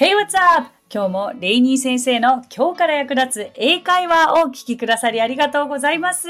[0.00, 0.70] Hey, what's up?
[0.90, 6.26] 今日もレイニー先生の今日から役立つ英会話をお聞きくださりありがとうございます。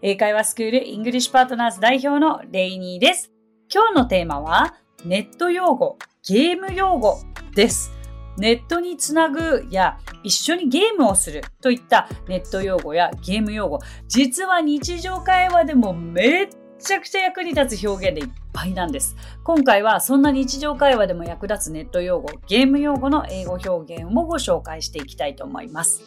[0.00, 3.30] 英会話スクール English Partners 代表のレイニーです。
[3.70, 7.18] 今日のテーマはネット用語、ゲーム用語
[7.54, 7.92] です。
[8.38, 16.48] ネットにつなぐや一緒にゲームをするといったネット用語やゲーム用語、実は日常会話でもめっ
[16.82, 19.16] ちゃくちゃ役に立つ表現でいっぱいなんです。
[19.44, 26.02] 今回はそんな日常会話でも役立つネット用語、ゲーム用語の英語表現をご紹介していきたいと思います。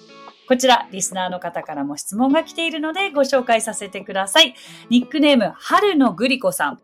[0.47, 4.53] こちら、リスナーの方からも質問が来ているのでご紹介させてください。
[4.89, 6.79] ニックネーム、春のグリコさん。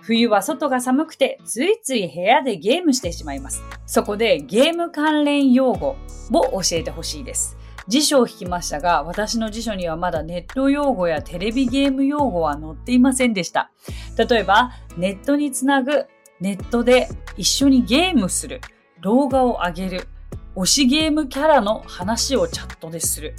[0.00, 3.62] 冬は外が寒くてついつい部屋でゲームしてしまいます。
[3.86, 5.96] そこでゲーム関連用語
[6.32, 7.56] を教えてほしいです。
[7.88, 13.70] 辞書を引きましたが、私の辞書にはまだネット用語やテレビゲーム用語は載っていませんでした。
[14.16, 16.06] 例えば、ネットにつなぐ、
[16.40, 18.60] ネットで一緒にゲームする、
[19.02, 20.08] 動画を上げる、
[20.56, 23.34] 推しゲームキャラの話をチャットでする。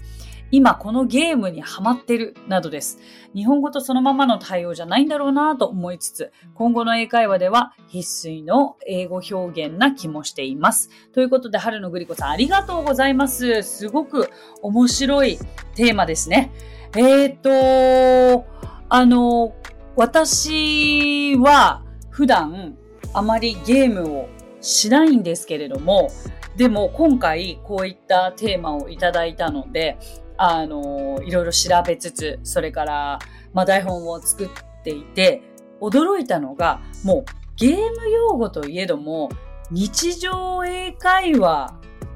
[0.56, 2.98] 今このゲームにハマってるなどです。
[3.34, 10.90] 日本語とそのままの対応じゃないんだろうなと思いつつ、今後の英会話では必須の英語表現な気もしています。
[11.12, 13.64] ということで、春のグリコさんありがとうございます。
[13.64, 14.30] すごく
[14.62, 15.38] 面白い
[15.76, 16.54] テーマですね。
[16.96, 18.46] えっ、ー、と、
[18.88, 19.56] あの、
[19.98, 22.78] 私は普段
[23.14, 24.30] あまりゲームを
[24.62, 26.12] しないんですけれども、
[26.56, 29.98] でも今回こういったテーマをいただいたので、
[30.38, 33.20] あの、いろいろ調べつつ、それから、
[33.54, 34.50] まあ、台本を作っ
[34.84, 35.42] ていて、
[35.82, 37.26] 驚いたのが、もう
[37.58, 39.30] ゲーム用語といえども、
[39.72, 41.74] 日常英会話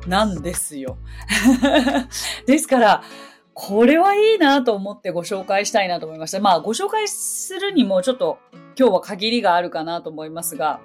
[0.08, 0.98] なんですよ。
[2.46, 3.04] ですから、
[3.54, 6.40] これはいいなと思ってご紹介したいなと思いました。
[6.40, 8.40] まあ、ご紹介するにもちょっと
[8.78, 10.80] 今日は限りがあるかなと思いますが、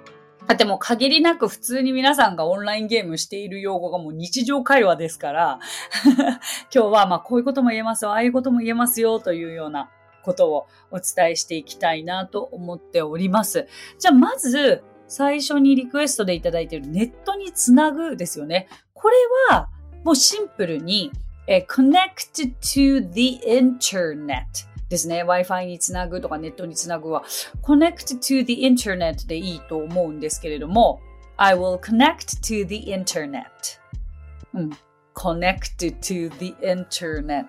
[0.47, 5.59] だってもう限りなく普通に皆さんがオンラインゲームしている用語がもう日常会話ですから
[6.73, 9.89] 今日はまあこういうことも言えますよ、ああいうことも言えますよというような
[10.23, 13.67] ことをお伝えしていきたいなと思っております。
[13.99, 18.67] じゃあまず最初にリクエストでいただいているネットにつなぐですよね。
[18.93, 19.15] これ
[19.49, 19.69] は
[20.03, 21.11] もうシンプルに
[21.47, 24.43] え connect to the internet
[24.89, 25.23] ですね。
[25.23, 27.23] Wi-Fi につなぐとかネットにつなぐは
[27.63, 31.01] connect to the internet でいいと思うんですけれども
[31.37, 33.45] I will connect to the internet、
[34.53, 34.71] うん、
[35.15, 37.45] connect to the internet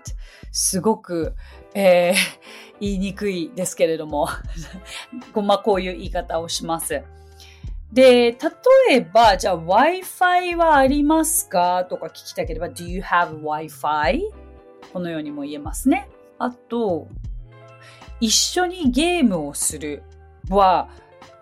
[0.50, 1.34] すごく、
[1.74, 2.14] えー、
[2.80, 4.28] 言いにくいですけれども
[5.42, 7.02] まあこういう言い方をします。
[7.92, 14.20] で、例えば、じゃあ Wi-Fi はありますかとか聞きたければ Do you have Wi-Fi?
[14.92, 16.08] このようにも言えますね。
[16.38, 17.06] あと、
[18.20, 20.02] 一緒にゲームをする
[20.48, 20.88] は、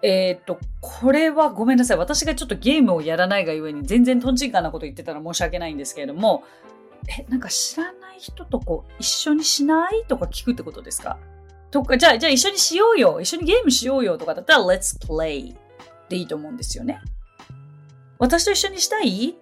[0.03, 1.97] えっ、ー、と、これはごめんなさい。
[1.97, 6.45] 私がちょっとゲームをやらないがゆえに全然トンチンカンなこと言ってたら申し訳ないんですけれども、
[7.19, 11.19] え、なんか知らない人とこう、一緒にしないとか聞くってことですか？
[11.71, 13.21] とか、じゃあ、じゃあ一緒にしようよ。
[13.21, 15.57] 一緒にゲームしようよとかだったら、let's play
[16.09, 17.01] でいいと思うんですよね。
[18.19, 19.37] 私と一緒にしたい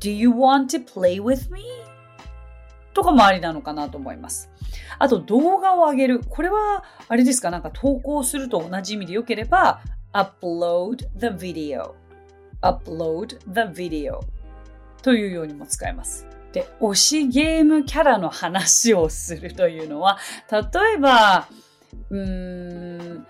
[0.00, 1.62] ?Do you want to play with me?
[2.94, 4.50] とかもありなのかなと思います。
[4.98, 6.20] あと動画を上げる。
[6.28, 7.50] これは、あれですか？
[7.50, 9.80] なんか投稿すると同じ意味でよければ、
[10.12, 11.92] upload the video。
[12.62, 14.20] upload the video
[15.02, 16.26] というようにも使えます。
[16.52, 20.18] で、推しゲームキャラの話をするというのは、
[20.50, 20.60] 例
[20.94, 21.48] えば、
[22.10, 23.26] うーん、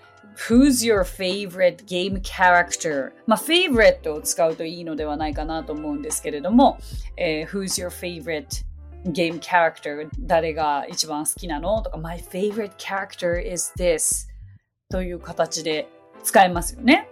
[0.47, 3.13] Who's your favorite game character?
[3.25, 6.77] まあ、favorite を使うといいのではないかなと思うんですけれども、
[7.17, 8.65] えー、Who's your favorite
[9.05, 14.27] ゲームキャラクター誰が一番好きなのとか My favorite character is this
[14.89, 15.87] という形で
[16.23, 17.09] 使えますよね。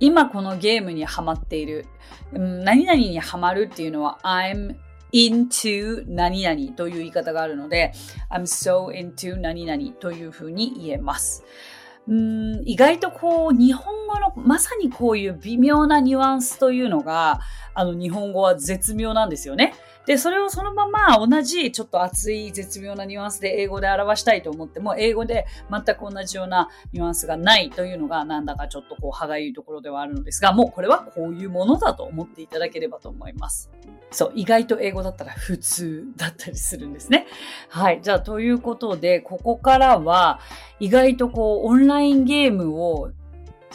[0.00, 1.86] 今このゲームにハマっている、
[2.32, 4.76] 何々にハマるっていうのは I'm
[5.12, 7.92] into 何々という言い方があるので
[8.30, 11.44] I'm so into 何々というふうに言えます。
[12.08, 17.40] うん意外とこう日本語のまさにこういう微妙なニュアンスというのが
[17.74, 19.74] あの日本語は絶妙なんですよね。
[20.06, 33.70] で、それをそのまま同じちょっと熱い絶妙なニュアンスで英語で表したいと思っても、英語で全く同じようなニュアンスがないというのがなんだかちょっとこう歯がゆいところではあるのですが、もうこれはこういうものだと思っていただければと思います。
[34.12, 37.26] そう、意外と英語だったら普通だったりするんですね。
[37.68, 38.00] はい。
[38.00, 40.38] じゃあ、ということで、ここからは
[40.78, 43.10] 意外とこうオンラインゲームを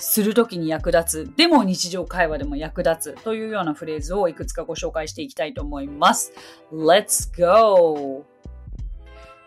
[0.01, 6.33] するときに役立つ、でも日常会話でも役立つというようなフレーズをいくつかご紹介していきたいと思います。
[6.73, 8.25] Let's go!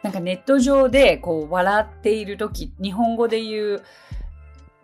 [0.02, 3.82] なんかネット上でこう笑っている時、日本語で言う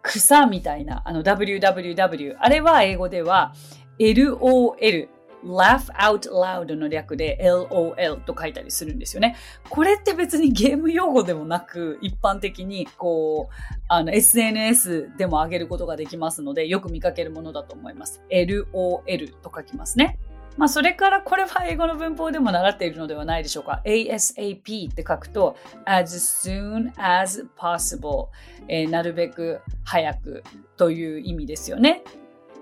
[0.03, 3.55] 草みたいな、あの www、あれは英語では
[3.99, 5.09] LOL
[5.45, 9.37] laugh out loud の略で LOL と書いたりするんですよね。
[9.69, 18.23] これって別にゲーム用語でもなく、一般的にこう、あの SNS でも上げることができますので、よく見かけるものだと思います。
[18.31, 20.19] LOL と書きますね。
[20.57, 23.81] まあ、それからこれは英語の文法でも習っているのではないでしょうか。
[23.85, 25.57] ASAP って書くと
[25.87, 28.29] as soon as possible、
[28.69, 30.43] えー、なるべく早く
[30.77, 32.03] という意味ですよね。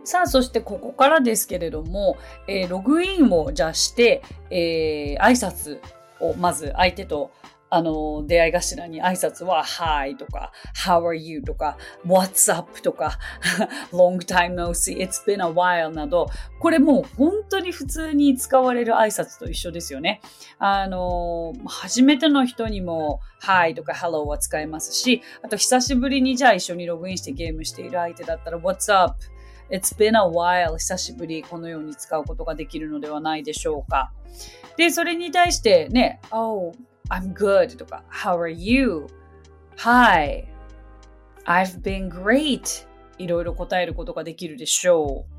[0.08, 2.16] さあ、そしてここからですけれども、
[2.46, 5.81] えー、ログインをじゃあして、えー、挨拶
[6.19, 7.31] をまず相手と
[7.69, 11.76] あの、出会い頭に挨拶は Hi とか How are you とか
[12.06, 13.19] What's up とか
[13.93, 20.22] Long time no see It's been a while など、これもう本当に普通に使われる挨拶と一緒ですよね。
[20.58, 29.14] あの、初めての人にも Hi とか Hello は使えますし、あと久しぶりにじゃあ一緒にログインしてゲームしている相手だったら What's up
[29.70, 34.12] It's been a while 久しぶりこのように使うことができるのではないでしょうか。
[34.76, 36.73] で、それに対してね、Oh,
[37.11, 39.06] I'm good とか How are you?
[39.76, 40.49] Hi
[41.44, 42.87] I've been great
[43.19, 45.38] いろいろ答えることができるでしょう。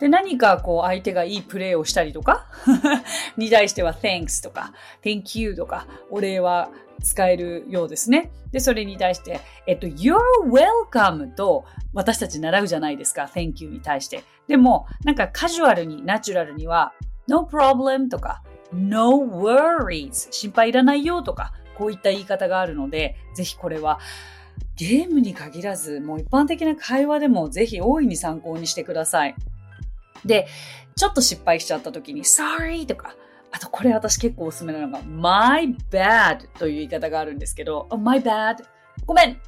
[0.00, 2.46] で、何かこう相手がいいプレーをしたりとか？
[3.36, 4.72] に対しては Thanks とか
[5.04, 6.70] Thank you とかお礼は
[7.02, 8.30] 使えるようですね。
[8.52, 10.18] で、それに対して、えっと、You're
[10.92, 11.64] welcome と
[11.94, 13.30] 私たち習うじゃないですか。
[13.32, 14.24] Thank you に対して。
[14.48, 16.92] でも、なんかカジュアルに、ナチュラルには
[17.28, 18.42] No problem とか
[18.72, 23.98] No worries 心配いらないよとか、こういった言い方があるので、ぜひこれは
[24.76, 29.34] ゲームに限らず、もう一般的な会話でもぜひ大いに参考にしてください。
[30.24, 30.46] で、
[30.96, 33.16] ちょっと失敗しちゃった時に sorry とか、
[33.52, 38.64] あとこれ私結構おすすめなのが my bad という言い方があるんですけど、my bad
[39.06, 39.40] ごめん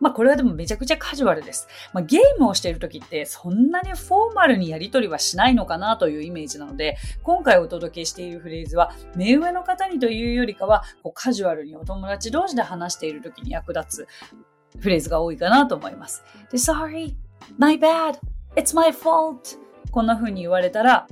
[0.00, 1.68] まあこれはでもめちゃくちゃカジュアルです。
[1.92, 16.24] まあ、ゲームをしている時ってそんなにフォーマルにやり取りはしないのかなというイメージなので、今回お届けしているフレーズは目上の方にというよりかはこうカジュアルにお友達同士で話している時に役立つフレーズが多いかなと思います。
[16.50, 17.14] で、sorry,
[17.58, 18.18] my bad,
[18.56, 19.58] it's my fault
[19.96, 21.08] こんな風に言われたら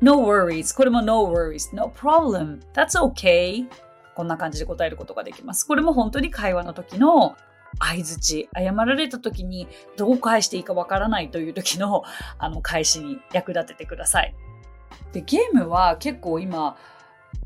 [0.00, 3.68] No worries これも No worries No problem That's okay
[4.16, 5.64] こんな感じで答えることができます。
[5.64, 7.36] これも本当に会話の時の
[7.78, 12.02] 相づち、謝られた時にどう返していいかわからないという時の
[12.38, 14.34] あの返しに役立ててください。
[15.12, 16.76] で、ゲームは結構今、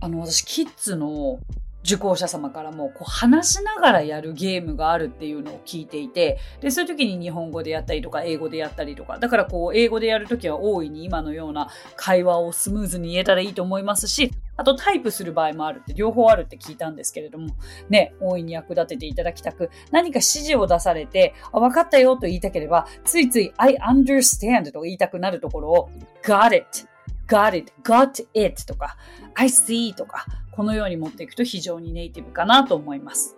[0.00, 1.41] あの私キッズの
[1.82, 17.56] 受講者様からもこう話しながらやるゲームがあるっていうのを聞いていて、で、そういう時に日本語でやったりとか、英語でやったりとか、だからこう、英語でやるときは大いに今のような会話をスムーズに言えたらいいと思いますし、あとタイプする場合もあるって、両方あるって聞いたんですけれども、
[17.88, 25.91] ね、大いに役立てていただきたく、何か指示を出されて、あ、分かったよと言いたければ、ついつい I understand と言いたくなるところを
[26.23, 26.91] got it
[27.31, 28.97] got it, got it とか
[29.35, 33.37] I see とかこのように持っていくと非常にネイティブかなと思います。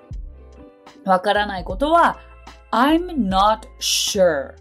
[1.04, 2.18] わからないことは
[2.70, 4.54] I'm not sure.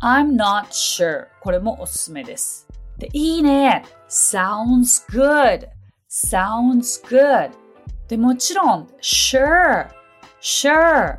[0.00, 1.26] I'm not sure.
[1.40, 2.66] これもおすすめです。
[2.98, 3.84] で、いいね。
[4.08, 5.68] Sounds good.
[6.08, 7.50] Sounds good.
[8.08, 9.88] で、もちろん sure.
[10.40, 11.18] Sure.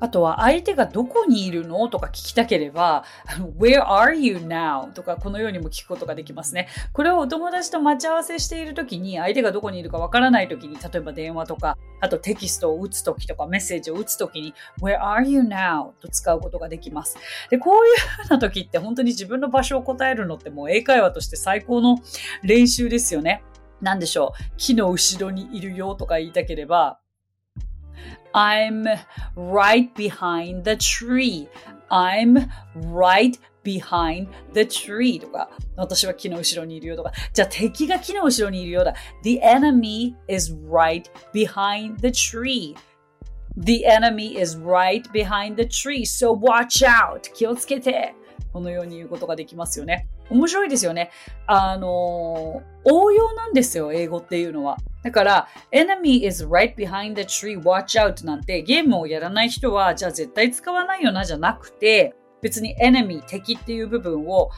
[0.00, 1.88] あとは相手がどこにいるの？
[1.88, 3.04] とか聞きたければ、
[3.58, 4.92] Where are you now?
[4.92, 6.68] とかこのようにも聞くことができますね。
[6.92, 15.92] これをお友達と待ち合わせしている時に相手がどこにいるかわからない時に、例えば電話とか、あとテキストを打つ時とかメッセージを打つ時に Where are you now?
[16.00, 17.18] と使うことができます。
[17.50, 17.82] で、こういう
[18.24, 21.98] ふうな時って本当に自分の場所を答えるのってもう英会話として最高の
[22.42, 23.42] 練習ですよね。
[23.80, 24.56] なんでしょう？
[24.56, 27.00] 木の後ろにいるよとか言いたければ、
[28.32, 28.84] I'm
[29.36, 31.48] right behind the tree.
[31.90, 38.94] I'm right behind the tree とか、私は木の後ろにいるよとか、じゃあ敵が木の後ろにいるようだ。
[39.22, 41.04] The enemy is right
[41.34, 42.76] behind the tree.
[43.56, 47.32] The enemy is right behind the tree, so watch out!
[47.34, 48.14] 気をつけて
[48.52, 50.08] このように言うことができますよね。
[50.30, 51.10] 面白いですよね。
[51.46, 54.78] あの、応用なんですよ、英語っていうのは。
[55.02, 64.50] だから、enemy is right behind the tree, watch out なんてゲームをやらない人は、じゃあ絶対使わないよな、じゃなくて、別に enemy、敵っていう部分を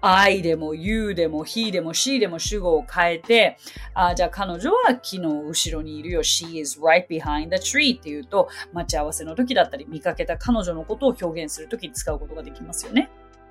[0.00, 3.56] I でも You でも He でも She でも主語を変えて、
[3.94, 6.22] あじゃあ彼女は木の後ろにいるよ。
[6.22, 13.10] She is right behind the tree っていうと、待ち合わせの時だったり、見かけた彼女のことを表現するときに使うことができますよね。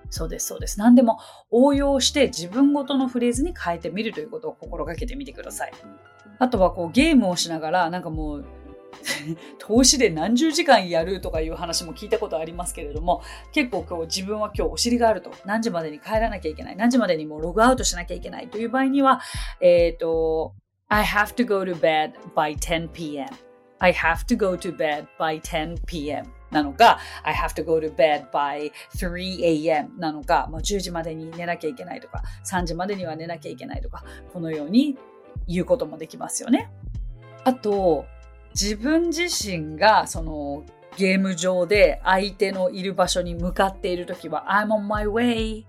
[0.09, 0.79] そうです、そうです。
[0.79, 1.19] 何でも
[1.51, 5.71] 応用して自分ごとのフレーズに変えてみるということを心がけてみてください。
[6.39, 8.45] あとはこうゲームをしながら、なんかもう
[9.59, 13.21] 投資で何十時間やるとかいう話も聞いたことありますけれども、
[13.53, 19.21] 結構今日自分は今日お尻があると、何時までに帰らなきゃいけない、何時までにもうログアウトしなきゃいけないという場合には、
[19.61, 20.55] えっ、ー、と、
[20.89, 23.27] I have to go to bed by 10 p.m.
[23.79, 26.25] I have to go to bed by 10 p.m.
[26.57, 29.89] なのか、I have to go to bed by 3 a.m.
[29.99, 34.97] なのか、もう10時までに寝なきゃいけないとか、3時までには寝なきゃいけないとか、このように
[35.47, 36.71] 言うこともできますよね。
[37.43, 38.05] あと、
[38.59, 40.63] 自分自身がその
[40.97, 45.65] ゲーム上で相手のいる場所に向かっているときは I'm on my way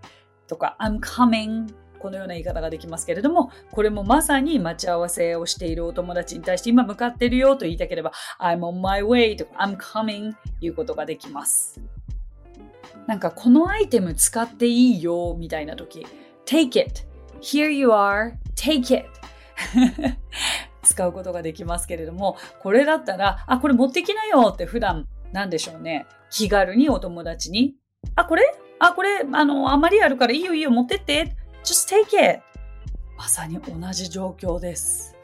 [0.46, 1.66] とか I'm coming
[1.98, 11.80] このような言い方ができますけれども、これもまさに待ち合わせをしているお友達に対して今向かってるよと言いたければ I'm on my way とか I'm coming 言うことができます。
[13.06, 16.06] なんかこのアイテム使っていいよみたいな時
[16.44, 17.02] Take it
[17.40, 19.08] Here you are Take it
[20.82, 26.06] 使うことができますけれども、これだったら、あ、これ持ってきなよって普段、なんでしょうね。
[26.30, 27.74] 気軽にお友達に、
[28.14, 28.42] あ、これ？
[28.78, 31.36] あ、これ、あの、あまりあるからいいよいいよ持ってって。
[31.64, 32.40] Just take it.
[33.16, 35.16] まさに同じ状況です。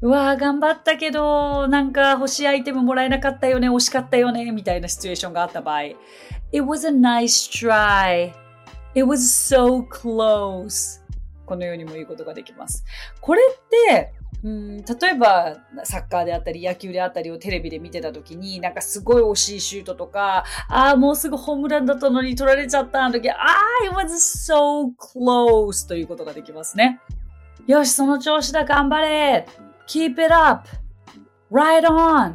[0.00, 5.96] うわー頑張ったけど、なんか欲しいアイテムもらえなかったよね、惜しかったよね、みたいなシチュエーションがあった場合、It
[6.62, 8.32] was a nice try.
[8.94, 11.00] It was so close.
[11.46, 12.84] このようにも言うことができます。
[13.20, 14.12] これって、
[14.44, 27.00] うん例えばサッカーであったり野球であったりをテレビで見てた時になんかすごい惜しいシュートとかああもうすぐホームランだったのに取られちゃったの時ああ it was so close ということができますね。
[27.66, 29.46] よしその調子だ頑張れ。
[29.86, 30.68] keep it up.
[31.52, 32.34] Right on.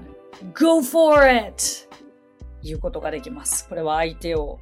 [0.54, 1.90] Go for it.
[2.62, 3.68] いうことができます。
[3.68, 4.60] これは相手を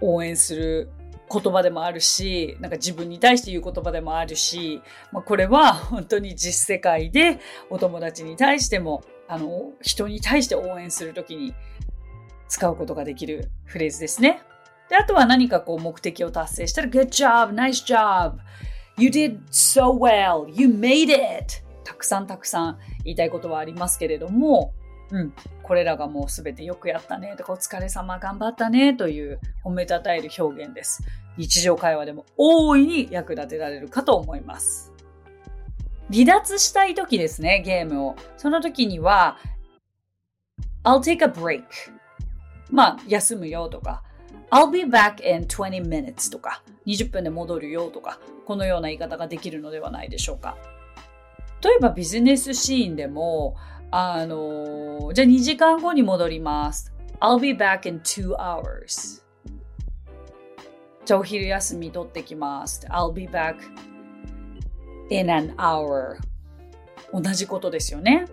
[0.00, 0.90] 応援する
[1.32, 11.54] 言葉でもあるし、なんか自分に対して言う言葉でもあるし、まあ、これは本当に実世界でお友達に対しても、あの、人に対して応援するときに
[12.48, 14.42] 使うことができるフレーズですね。
[14.90, 18.34] で、あとは何かこう目的を達成したら、Good job, nice job,
[18.98, 24.74] you did so well, you made it たくさんたくさん言いたいことはありますけれども、
[25.10, 31.02] うん、これらがもうすべてよくやったねとかお疲れ様頑張ったねという褒めたたえる表現です。
[31.36, 34.92] 日常会話でも大いに役立てられるかと思います。
[36.12, 38.16] 離脱したい時ですね、ゲームを。
[38.36, 39.38] その時には、
[40.84, 41.62] I'll take a break.
[42.70, 44.02] まあ、休むよとか、
[44.50, 50.56] I'll be back in 20 minutes とか、20分で戻るよとか、このような言い方ができるのではないでしょうか。
[51.62, 53.56] 例えばビジネスシーンでも、
[53.90, 56.92] あの、じゃあ2時間後に戻ります。
[57.20, 59.21] I'll be back in 2 hours.
[61.04, 62.86] じゃあお昼休み取ってきます。
[62.88, 63.56] I'll be back
[65.10, 66.16] in an hour.
[67.12, 68.26] 同じことですよね。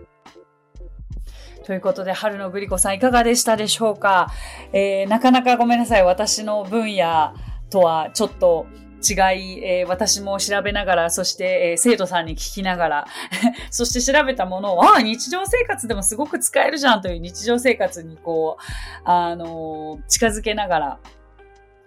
[1.64, 4.32] ということで、春のグリコさんいかがでしたでしょうか、
[4.72, 6.04] えー、なかなかごめんなさい。
[6.04, 7.34] 私の分野
[7.70, 8.66] とはちょっと
[9.02, 13.06] 違い、えー、私も調べながら、そして、えー、生徒さんに聞きながら、
[13.70, 18.62] そして調べたものを、ああ、日常生活でもすごく使えるじゃんという日常生活にこう、
[19.04, 20.98] あのー、近づけながら、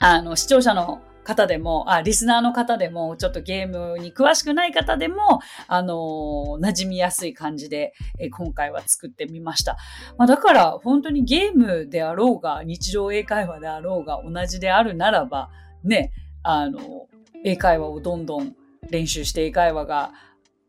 [0.06, 9.78] あの、視聴者の方でも、あ、リスナーの方でも、ちょっとゲームに詳しくない方でも、あの馴染みやすい感じで、え今回は作ってみました。
[10.18, 15.50] まあ、だから、本当にゲームであろうが、日常英会話であろうが、同じであるならば、
[15.86, 16.12] ね、
[16.44, 17.08] あの、
[17.46, 18.58] 英会話をどんどん
[18.90, 20.12] 練習して英会話が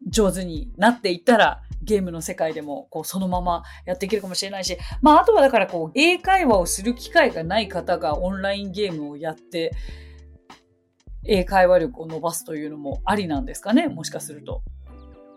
[0.07, 9.73] 上手になっていったら、ゲームの世界でもこうそのままやっていけるかもしれないし、まああとはだからこう英会話をする機会がない方がオンラインゲームをやって
[11.25, 14.63] 英会話力を伸ばすというのもありなんですかねもしかすると。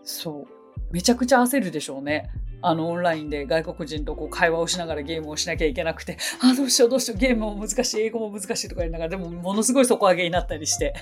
[0.02, 0.58] そう。
[0.90, 2.30] めちゃくちゃ焦るでしょうね。
[2.60, 10.94] あのオンラインで外国人とこう会話をしながらゲームをしなきゃいけなくて、あ、どうしようどうしよう、ゲームも難しい、英語も難しいとか言いながら、でもものすごい底上げになったりして。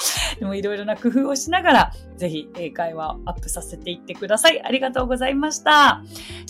[0.38, 4.62] でもいろいろな工夫をしながら、ぜひ英会話をアップさせていってください。
[4.62, 6.02] ありがとうございました。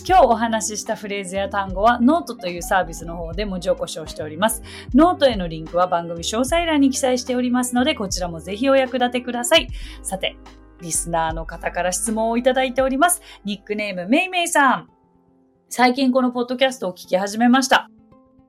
[0.07, 4.61] 今日お話ししたフレーズや単語はノートというサービスの方で文字起こしをしております。
[4.93, 9.67] ノートへのリンクは番組詳細欄に記載しておりますので、こちらもぜひお役立てください。
[10.01, 10.37] さて、
[10.81, 13.21] リスナーの方から質問をいただいております。
[13.45, 14.89] ニックネームめいめいさん。
[15.69, 17.89] 最近このポッドキャストを聞き始めました。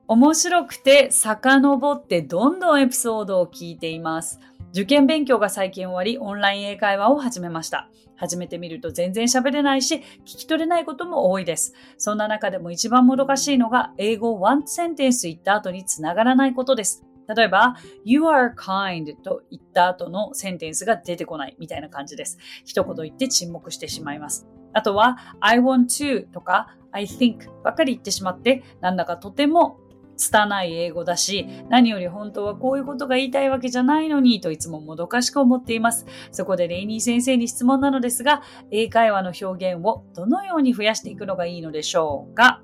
[0.07, 4.39] 面白くて遡ってどんどんエピソードを聞いています。
[4.73, 7.91] 受験勉強が最近終わり、オンライン英会話を始めました。
[8.15, 11.75] 始めてみると全然喋れないし、聞き取れないことも多いです。
[11.99, 17.05] そんな中でも一番もどかしいのが、英語をワンセンテンス言った後につながらないことです。
[17.27, 22.39] 例えば、You are kind と言った後のセンテンスが出てこないみたいな感じです。
[22.65, 24.47] 一言言って沈黙してしまいます。
[24.73, 29.77] あとは、I want to とか I think ばっかり言ってしまって、なんだかとても
[30.15, 36.05] 拙い英語だし、何より本当はこういうことが言いたいわけじゃないのにといつももどかしく思っています。
[36.31, 38.41] そこでレイニー先生に質問なのですが、
[38.71, 42.61] 英会話の表現をどのように増やしていくのがいいのでしょうか？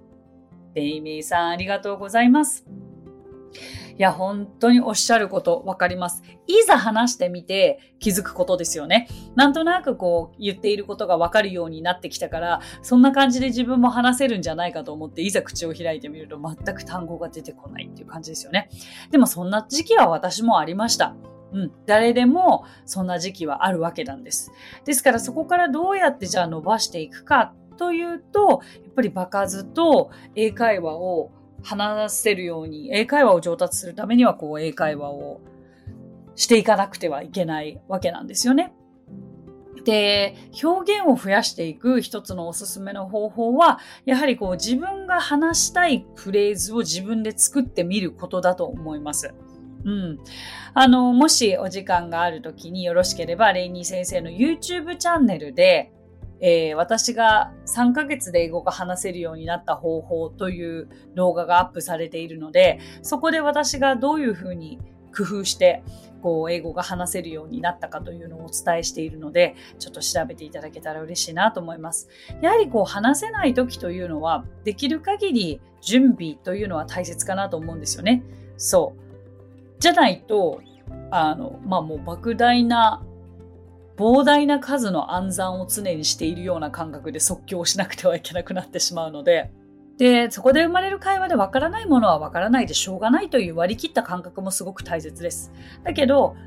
[0.73, 2.65] ベイミーさんありがとうございます。
[3.99, 6.23] いや、本当におっしゃることわかります。
[6.47, 9.09] いざ話してみて気づくことですよね。
[9.35, 18.69] なんとなくこう言っていることがわかるようになってきたから、そんな感じで自分も話せるんじゃないかと思って、いざ口を開いてみると全く単語が出てこないっていう感じですよね。
[19.11, 21.17] でもそんな時期は私もありました。
[21.51, 24.53] うん、誰でもそんな時期はあるわけなんです。
[24.85, 31.31] ですからそこからどうやってじゃあ伸ばしていくかというと、やっぱり場数と英会話を
[31.63, 35.41] 話せるように、英会話を上達するためには、こう、英会話を
[36.35, 38.73] していかなくてはいけないわけなんですよね。
[39.83, 49.33] で、表現を増やしていく一つのおすすめの方法は、やはりこう自分が話したいフレーズを自分で作ってみることだと思います。
[49.85, 50.19] うん。
[50.73, 55.91] あの、もしお時間がある時によろしければ、レイニー先生の YouTube チャンネルで、
[56.41, 64.79] えー、私が3ヶ月で英語が話せるようになった方法という動画がアップされているので、そこで私がどういうふうに
[65.15, 65.84] 工夫して、
[66.22, 72.10] こう、英語が話せるようになったかというのをお伝えしているので、ちょっと調べていただけたら嬉しいなと思います。
[72.41, 78.24] やはりこう、話せない時というのは、できる限り準備というのは大切かなと思うんですよね。
[78.58, 79.01] そう。
[79.79, 80.62] じゃないと、
[81.12, 83.03] あの、まあ、もう莫大な
[83.99, 89.51] 膨大な数の暗算を常にしているような感覚で即興しなくてはいけなくなってしまうので、
[89.97, 95.51] で、そこで生まれる会話でわからないものはわからないでしょうがないという割り切った感覚もすごく大切です。
[95.83, 96.37] だけど、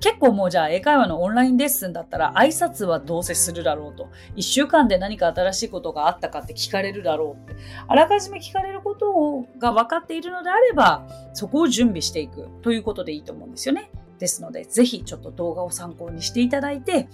[0.00, 4.08] 結構もうじゃあ英会話のオンラインレッスンだったら挨拶はどうせするだろうと。
[4.34, 7.62] 一週間で何か新しいことがあったかって聞かれるだろうって。
[7.86, 13.92] あらかじめ聞かれることが分かっているのであれば、そこを準備していくということでいいと思うんですよね。
[14.18, 17.08] ですので、ぜひちょっと動画を参考にしていただいて、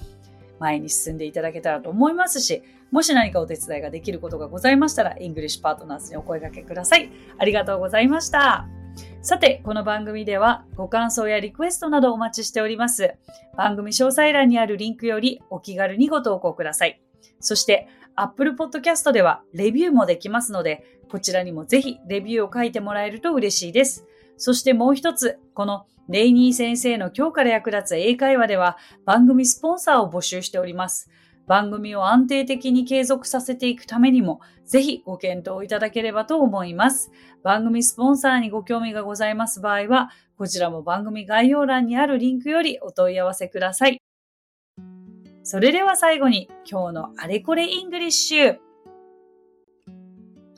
[0.58, 7.10] 前に進んでいただけたらと思いますし、もし何かお手伝いができることがございましたら、 English Partners にお声掛けください。
[7.38, 8.66] ありがとうございました。
[9.22, 13.14] さて、この番組ではご感想やリクエストなどお待ちしております。
[13.56, 17.00] 番組詳細欄にあるリンクよりお気軽にご投稿ください。
[17.40, 24.06] そして、Apple Podcast ではレビューもできますので、こちらにもぜひレビューを書いてもらえると嬉しいです。
[24.36, 31.10] そしてもう一つ、このレイニー先生の今日から役立つ英会話では番組スポンサーを募集しております。
[31.46, 37.10] 番組を安定的に継続させていくためにも、ぜひご検討いただければと思います。
[37.42, 43.98] 番組スポンサーにご興味がございます場合は、こちらも番組概要欄にあるリンクよりお問い合わせください。
[45.42, 48.71] それでは最後に、今日のあれこれ English。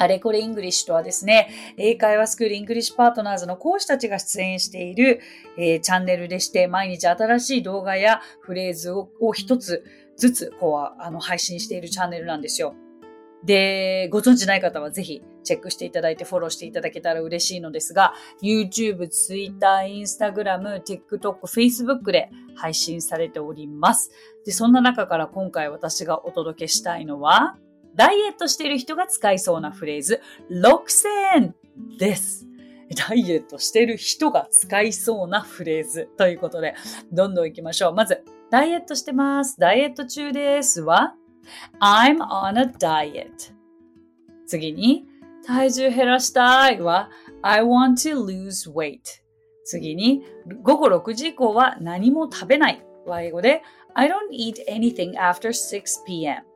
[0.04, 5.20] あれこれ English とはですね、英会話スクール English Partners の講師たちが出演している、
[5.56, 9.82] えー、チャンネルでして、毎日新しい動画やフレーズを一つ
[10.18, 12.74] ずつこうあの配信しているチャンネルなんですよ。
[13.44, 18.12] で、ご存知ない方はぜひチェックしていただいてフォローしていただけたら嬉しいのですが、
[18.42, 24.10] YouTube、Twitter、Instagram、TikTok、Facebook で配信されております。
[24.44, 27.56] で、そんな中から今回私がお届けしたいのは、
[27.94, 31.52] ダイエットしている人が使いそうなフレーズ、6000
[31.98, 32.46] です。
[33.08, 36.74] ダイエットしている人が使いそうなフレーズということで、
[37.12, 37.94] どんどん行きましょう。
[37.94, 39.58] まず、ダイエットしてます。
[39.58, 41.14] ダイエット中ですは、
[41.80, 43.54] I'm on a diet。
[44.46, 45.06] 次に、
[45.46, 47.10] 体重減らしたいは、
[47.42, 49.00] I want to lose weight。
[49.64, 50.24] 次に、
[50.62, 53.62] 午後6時以降は何も食べないは英語で、
[53.94, 56.53] I don't eat anything after 6pm。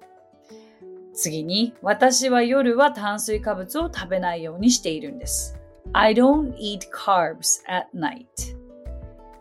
[1.20, 5.58] 次に、私は夜は炭水化物を食べないようにしているんです。
[5.92, 8.24] I don't eat carbs at night.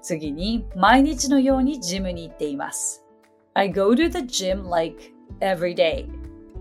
[0.02, 3.06] 次に、毎日のようにジムに行っています。
[3.54, 6.08] I go to the gym like every day.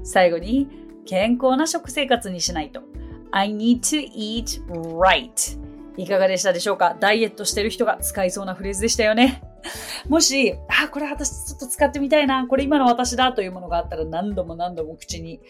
[0.05, 0.68] 最後に、
[1.07, 2.83] 健康な食生活にしないと。
[3.31, 4.62] I need to eat
[4.98, 5.59] right.
[5.96, 6.94] いかがでしたでしょうか？
[7.00, 9.42] ダイエットしてる人が使いそうなフレーズでしたよね。
[10.09, 15.40] もし、あ、これ私ちょっと使ってみたいな、これ今の私だというものがあったら何度も何度も口に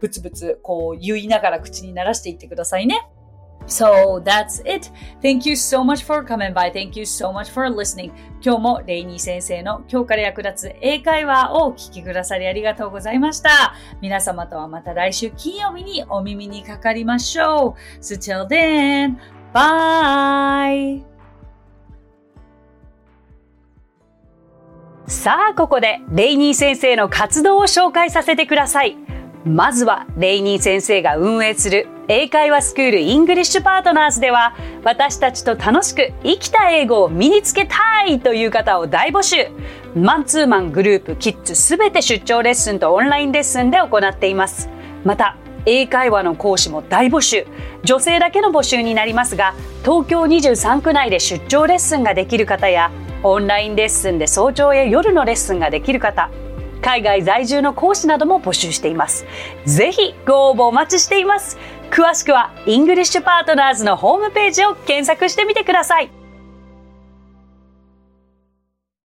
[0.00, 3.08] ブツブツこう言いながら口に鳴らしていってくださいね。
[3.66, 4.90] So that's it.
[5.22, 6.72] Thank you so much for coming by.
[6.72, 8.10] Thank you so much for listening.
[8.44, 13.74] 今日もレイニー先生の今日から役立つ英会話をお聞きくださりありがとうございました。
[14.00, 18.00] 皆様とはまた来週金曜日にお耳にかかりましょう。
[18.00, 19.16] So till then,
[19.54, 21.11] bye!
[25.06, 28.96] さあ、ここでレイニー先生の活動を紹介させてください。
[29.44, 39.48] まずは、レイニー先生が運営する英会話スクール English Partners では、私たちと楽しく生きた英語を身につけたいという方を大募集。
[39.96, 44.68] マンツーマングループ、キッズすべて出張レッスンとオンラインレッスンで行っています。
[45.04, 45.36] また、
[45.66, 47.46] 英会話の講師も大募集
[47.84, 52.90] 女性だけの募集になりますが東京23区内で出張レッスンができる方や
[53.22, 56.30] オンラインレッスンで早朝や夜のレッスンができる方
[56.82, 59.24] 海外在住の講師なども募集しています。
[59.64, 61.56] ぜひご応募お待ちしています。
[61.90, 66.21] 詳しくは English Partners のホームページを検索してみてください。